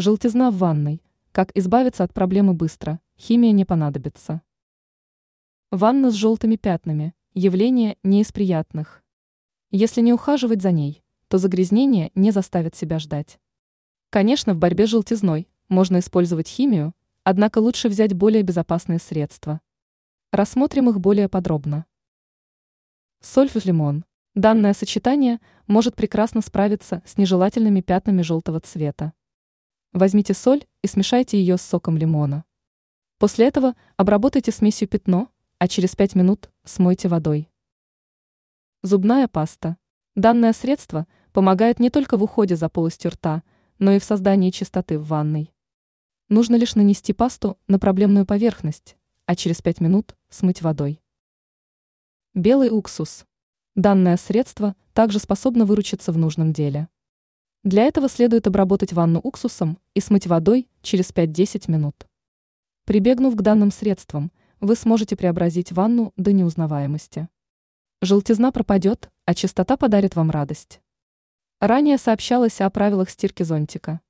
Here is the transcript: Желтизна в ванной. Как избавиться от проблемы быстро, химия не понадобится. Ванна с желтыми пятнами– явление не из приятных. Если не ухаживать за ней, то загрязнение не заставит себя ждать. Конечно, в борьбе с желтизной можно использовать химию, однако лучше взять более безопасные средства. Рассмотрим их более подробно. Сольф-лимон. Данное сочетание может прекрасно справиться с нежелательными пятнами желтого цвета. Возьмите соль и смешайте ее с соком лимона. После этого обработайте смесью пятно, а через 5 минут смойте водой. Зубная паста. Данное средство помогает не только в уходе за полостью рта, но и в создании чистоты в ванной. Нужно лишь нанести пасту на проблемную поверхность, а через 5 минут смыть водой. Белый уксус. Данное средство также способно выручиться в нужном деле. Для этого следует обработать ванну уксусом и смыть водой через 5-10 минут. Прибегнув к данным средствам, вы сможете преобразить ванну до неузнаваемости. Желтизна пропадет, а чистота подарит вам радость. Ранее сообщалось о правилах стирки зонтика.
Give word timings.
Желтизна 0.00 0.50
в 0.50 0.56
ванной. 0.56 1.02
Как 1.30 1.54
избавиться 1.54 2.04
от 2.04 2.14
проблемы 2.14 2.54
быстро, 2.54 3.00
химия 3.18 3.52
не 3.52 3.66
понадобится. 3.66 4.40
Ванна 5.70 6.10
с 6.10 6.14
желтыми 6.14 6.56
пятнами– 6.56 7.14
явление 7.34 7.98
не 8.02 8.22
из 8.22 8.32
приятных. 8.32 9.04
Если 9.70 10.00
не 10.00 10.14
ухаживать 10.14 10.62
за 10.62 10.70
ней, 10.70 11.02
то 11.28 11.36
загрязнение 11.36 12.12
не 12.14 12.30
заставит 12.30 12.74
себя 12.74 12.98
ждать. 12.98 13.38
Конечно, 14.08 14.54
в 14.54 14.56
борьбе 14.56 14.86
с 14.86 14.88
желтизной 14.88 15.50
можно 15.68 15.98
использовать 15.98 16.48
химию, 16.48 16.94
однако 17.22 17.58
лучше 17.58 17.90
взять 17.90 18.14
более 18.14 18.42
безопасные 18.42 19.00
средства. 19.00 19.60
Рассмотрим 20.32 20.88
их 20.88 20.98
более 20.98 21.28
подробно. 21.28 21.84
Сольф-лимон. 23.20 24.06
Данное 24.34 24.72
сочетание 24.72 25.40
может 25.66 25.94
прекрасно 25.94 26.40
справиться 26.40 27.02
с 27.04 27.18
нежелательными 27.18 27.82
пятнами 27.82 28.22
желтого 28.22 28.60
цвета. 28.60 29.12
Возьмите 29.92 30.34
соль 30.34 30.64
и 30.82 30.86
смешайте 30.86 31.38
ее 31.38 31.56
с 31.56 31.62
соком 31.62 31.96
лимона. 31.96 32.44
После 33.18 33.48
этого 33.48 33.74
обработайте 33.96 34.52
смесью 34.52 34.86
пятно, 34.86 35.28
а 35.58 35.66
через 35.66 35.96
5 35.96 36.14
минут 36.14 36.50
смойте 36.64 37.08
водой. 37.08 37.50
Зубная 38.82 39.26
паста. 39.26 39.76
Данное 40.14 40.52
средство 40.52 41.08
помогает 41.32 41.80
не 41.80 41.90
только 41.90 42.16
в 42.16 42.22
уходе 42.22 42.54
за 42.54 42.68
полостью 42.68 43.10
рта, 43.10 43.42
но 43.80 43.90
и 43.90 43.98
в 43.98 44.04
создании 44.04 44.50
чистоты 44.50 44.96
в 44.96 45.08
ванной. 45.08 45.52
Нужно 46.28 46.54
лишь 46.54 46.76
нанести 46.76 47.12
пасту 47.12 47.58
на 47.66 47.80
проблемную 47.80 48.26
поверхность, 48.26 48.96
а 49.26 49.34
через 49.34 49.60
5 49.60 49.80
минут 49.80 50.14
смыть 50.28 50.62
водой. 50.62 51.02
Белый 52.34 52.70
уксус. 52.70 53.26
Данное 53.74 54.16
средство 54.16 54.76
также 54.92 55.18
способно 55.18 55.64
выручиться 55.64 56.12
в 56.12 56.18
нужном 56.18 56.52
деле. 56.52 56.88
Для 57.62 57.84
этого 57.84 58.08
следует 58.08 58.46
обработать 58.46 58.94
ванну 58.94 59.20
уксусом 59.20 59.78
и 59.92 60.00
смыть 60.00 60.26
водой 60.26 60.66
через 60.80 61.12
5-10 61.12 61.70
минут. 61.70 62.06
Прибегнув 62.86 63.36
к 63.36 63.42
данным 63.42 63.70
средствам, 63.70 64.32
вы 64.60 64.74
сможете 64.76 65.14
преобразить 65.14 65.70
ванну 65.70 66.14
до 66.16 66.32
неузнаваемости. 66.32 67.28
Желтизна 68.00 68.50
пропадет, 68.50 69.10
а 69.26 69.34
чистота 69.34 69.76
подарит 69.76 70.16
вам 70.16 70.30
радость. 70.30 70.80
Ранее 71.60 71.98
сообщалось 71.98 72.62
о 72.62 72.70
правилах 72.70 73.10
стирки 73.10 73.42
зонтика. 73.42 74.00